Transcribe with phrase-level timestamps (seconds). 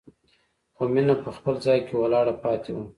[0.75, 2.83] خو مينه په خپل ځای کې ولاړه پاتې وه.